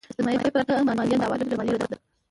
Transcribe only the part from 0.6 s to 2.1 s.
ګټه مالیه د عوایدو له مالیې لوړه ده.